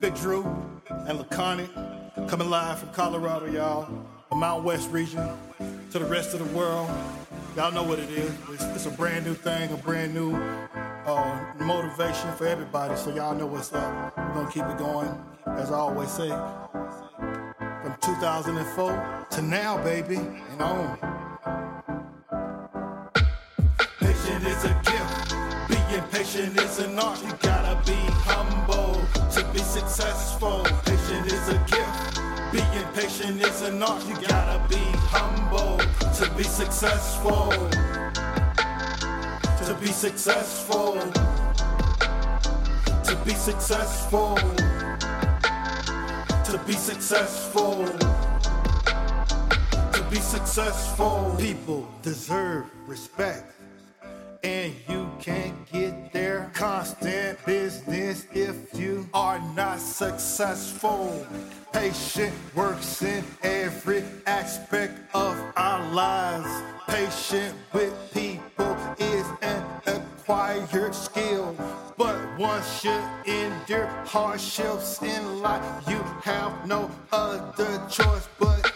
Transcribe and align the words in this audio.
BigDru 0.00 0.44
and 1.08 1.18
Laconic 1.18 1.70
coming 2.28 2.50
live 2.50 2.80
from 2.80 2.90
Colorado, 2.90 3.46
y'all. 3.46 3.88
The 4.28 4.36
Mount 4.36 4.62
West 4.62 4.90
region 4.90 5.26
to 5.90 5.98
the 5.98 6.04
rest 6.04 6.34
of 6.34 6.40
the 6.40 6.56
world. 6.56 6.90
Y'all 7.56 7.72
know 7.72 7.82
what 7.82 7.98
it 7.98 8.10
is. 8.10 8.30
It's, 8.50 8.64
it's 8.64 8.84
a 8.84 8.90
brand 8.90 9.24
new 9.24 9.32
thing, 9.32 9.72
a 9.72 9.76
brand 9.78 10.12
new 10.12 10.34
uh, 10.34 11.54
motivation 11.60 12.30
for 12.32 12.46
everybody. 12.46 12.94
So 12.96 13.14
y'all 13.14 13.34
know 13.34 13.46
what's 13.46 13.72
up. 13.72 14.14
We're 14.18 14.34
gonna 14.34 14.50
keep 14.50 14.64
it 14.64 14.76
going, 14.76 15.08
as 15.46 15.72
I 15.72 15.76
always 15.76 16.10
say. 16.10 16.28
From 16.28 17.96
2004 18.02 19.26
to 19.30 19.42
now, 19.42 19.82
baby, 19.82 20.16
and 20.16 20.60
on. 20.60 21.15
Patient 26.16 26.58
is 26.62 26.78
an 26.78 26.98
art. 26.98 27.22
You 27.22 27.32
gotta 27.42 27.76
be 27.84 27.98
humble 28.24 28.94
to 29.34 29.44
be 29.52 29.58
successful. 29.58 30.64
Patient 30.86 31.26
is 31.26 31.48
a 31.48 31.58
gift. 31.68 32.20
Being 32.52 32.88
patient 32.94 33.42
is 33.42 33.60
an 33.60 33.82
art. 33.82 34.02
You 34.08 34.14
gotta 34.26 34.66
be 34.66 34.82
humble 35.12 35.76
to 36.18 36.24
be 36.34 36.44
successful. 36.44 37.50
To 39.66 39.74
be 39.78 39.88
successful. 39.88 40.94
To 43.08 43.14
be 43.26 43.34
successful. 43.34 44.36
To 46.48 46.58
be 46.66 46.72
successful. 46.72 47.84
To 49.92 50.02
be 50.10 50.16
successful. 50.16 51.36
People 51.38 51.86
deserve 52.00 52.64
respect 52.86 53.52
and 54.46 54.72
you 54.88 54.95
can't 55.20 55.70
get 55.70 56.12
there. 56.12 56.50
Constant 56.54 57.44
business 57.44 58.26
if 58.32 58.56
you 58.78 59.08
are 59.14 59.40
not 59.54 59.80
successful. 59.80 61.26
Patient 61.72 62.34
works 62.54 63.02
in 63.02 63.24
every 63.42 64.04
aspect 64.26 64.94
of 65.14 65.36
our 65.56 65.90
lives. 65.92 66.48
Patient 66.86 67.54
with 67.72 67.94
people 68.12 68.76
is 68.98 69.26
an 69.42 69.64
acquired 69.86 70.94
skill. 70.94 71.56
But 71.96 72.16
once 72.38 72.84
you 72.84 72.98
endure 73.26 73.86
hardships 74.04 75.02
in 75.02 75.40
life, 75.40 75.88
you 75.88 75.98
have 76.22 76.66
no 76.66 76.90
other 77.12 77.82
choice 77.90 78.28
but 78.38 78.75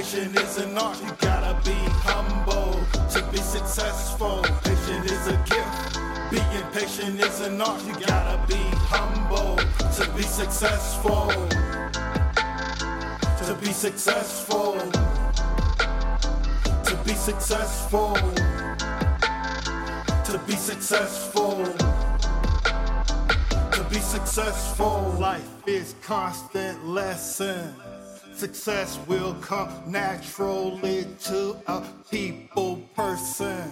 Patient 0.00 0.34
is 0.40 0.56
an 0.56 0.78
art. 0.78 0.98
You 1.02 1.12
gotta 1.20 1.60
be 1.62 1.76
humble 2.08 2.72
to 3.10 3.22
be 3.30 3.36
successful. 3.36 4.40
Patient 4.64 5.04
is 5.04 5.26
a 5.26 5.36
gift. 5.44 6.00
Being 6.30 6.66
patient 6.72 7.20
is 7.20 7.40
an 7.42 7.60
art. 7.60 7.84
You 7.84 7.92
gotta 8.06 8.40
be 8.48 8.62
humble 8.88 9.56
to 9.58 10.10
be 10.16 10.22
successful. 10.22 11.28
To 13.44 13.54
be 13.60 13.72
successful. 13.72 14.78
To 16.84 16.96
be 17.04 17.12
successful. 17.12 18.14
To 20.24 20.40
be 20.46 20.54
successful. 20.54 21.62
To 23.72 23.86
be 23.90 23.98
successful. 23.98 25.14
Life 25.18 25.50
is 25.66 25.94
constant 26.00 26.86
lesson. 26.86 27.74
Success 28.34 28.98
will 29.06 29.34
come 29.34 29.70
naturally 29.86 31.06
to 31.24 31.56
a 31.66 31.82
people 32.10 32.76
person. 32.94 33.62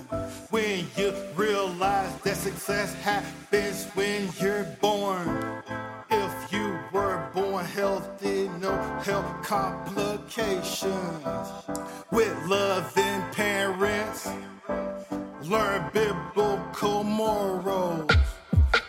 When 0.51 0.87
you 0.97 1.15
realize 1.37 2.15
that 2.21 2.37
success 2.37 2.95
happens 2.95 3.87
when 3.95 4.29
you're 4.41 4.65
born. 4.81 5.63
If 6.11 6.53
you 6.53 6.79
were 6.93 7.31
born 7.35 7.65
healthy, 7.65 8.49
no 8.61 8.77
health 9.05 9.43
complications. 9.43 11.25
With 12.11 12.37
loving 12.47 13.23
parents, 13.33 14.29
learn 15.43 15.91
biblical 15.93 17.05
morals. 17.05 18.11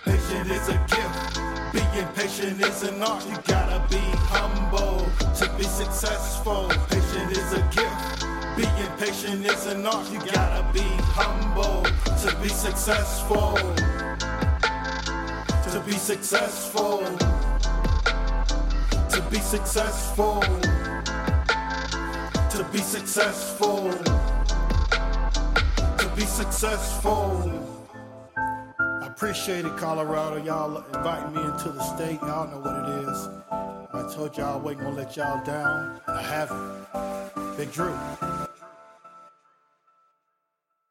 Patient 0.04 0.52
is 0.52 0.70
a 0.70 0.78
gift. 0.88 1.59
Being 1.72 2.08
patient 2.16 2.60
is 2.66 2.82
an 2.82 3.04
art. 3.04 3.24
You 3.30 3.38
gotta 3.46 3.86
be 3.90 4.02
humble 4.34 5.06
to 5.36 5.54
be 5.56 5.64
successful. 5.64 6.68
Patient 6.90 7.32
is 7.32 7.54
a 7.54 7.62
gift. 7.70 8.26
Being 8.58 8.92
patient 8.98 9.46
is 9.46 9.68
an 9.68 9.86
art. 9.86 10.12
You 10.12 10.20
gotta 10.32 10.66
be 10.74 10.82
humble 11.14 11.84
to 11.84 12.36
be 12.42 12.50
successful. 12.50 13.54
To 15.70 15.80
be 15.86 15.94
successful. 15.94 17.06
To 19.10 19.22
be 19.30 19.38
successful. 19.38 20.42
To 22.50 22.64
be 22.72 22.80
successful. 22.80 23.92
To 25.98 26.12
be 26.16 26.24
successful. 26.24 27.79
Appreciate 29.20 29.66
it, 29.66 29.76
Colorado. 29.76 30.42
Y'all 30.42 30.78
inviting 30.96 31.34
me 31.34 31.42
into 31.42 31.68
the 31.72 31.84
state. 31.94 32.22
Y'all 32.22 32.50
know 32.50 32.62
what 32.62 32.74
it 32.74 33.10
is. 33.10 33.28
I 33.52 34.16
told 34.16 34.38
y'all 34.38 34.54
I 34.54 34.56
wasn't 34.56 34.84
gonna 34.84 34.96
let 34.96 35.18
y'all 35.18 35.44
down. 35.44 36.00
I 36.08 36.22
haven't. 36.22 36.86
BigDru. 37.58 38.50